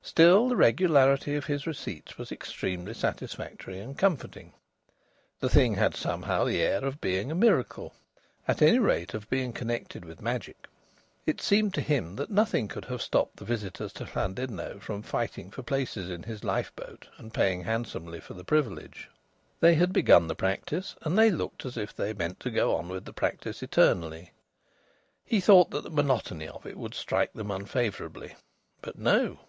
[0.00, 4.54] Still, the regularity of his receipts was extremely satisfactory and comforting.
[5.40, 7.92] The thing had somehow the air of being a miracle;
[8.48, 10.66] at any rate of being connected with magic.
[11.26, 15.50] It seemed to him that nothing could have stopped the visitors to Llandudno from fighting
[15.50, 19.10] for places in his lifeboat and paying handsomely for the privilege.
[19.60, 22.88] They had begun the practice, and they looked as if they meant to go on
[22.88, 24.32] with the practice eternally.
[25.26, 28.34] He thought that the monotony of it would strike them unfavourably.
[28.80, 29.40] But no!